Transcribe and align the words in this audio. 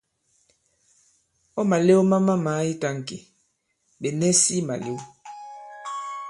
Ɔ̂ 1.59 1.63
màlew 1.69 2.01
ma 2.09 2.17
mamàa 2.27 2.61
i 2.71 2.73
tāŋki, 2.81 3.17
ɓè 4.01 4.09
nɛsi 4.19 4.55
malew. 4.67 4.97